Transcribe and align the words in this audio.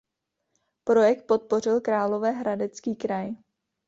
Projekt 0.83 1.25
podpořil 1.27 1.81
Královéhradecký 1.81 2.95
kraj. 2.95 3.31